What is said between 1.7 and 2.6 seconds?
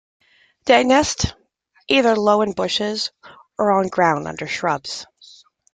either low in